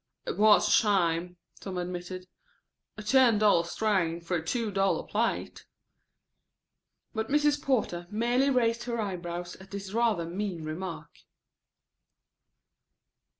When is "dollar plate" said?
4.71-5.67